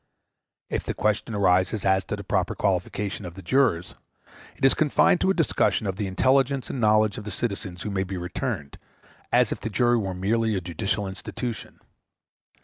If 0.71 0.83
the 0.83 0.95
question 0.95 1.35
arises 1.35 1.85
as 1.85 2.03
to 2.05 2.15
the 2.15 2.23
proper 2.23 2.55
qualification 2.55 3.23
of 3.23 3.37
jurors, 3.43 3.93
it 4.55 4.65
is 4.65 4.73
confined 4.73 5.21
to 5.21 5.29
a 5.29 5.35
discussion 5.35 5.85
of 5.85 5.97
the 5.97 6.07
intelligence 6.07 6.71
and 6.71 6.81
knowledge 6.81 7.19
of 7.19 7.23
the 7.23 7.29
citizens 7.29 7.83
who 7.83 7.91
may 7.91 8.03
be 8.03 8.17
returned, 8.17 8.79
as 9.31 9.51
if 9.51 9.59
the 9.59 9.69
jury 9.69 9.99
was 9.99 10.15
merely 10.15 10.55
a 10.55 10.59
judicial 10.61 11.05
institution. 11.07 11.79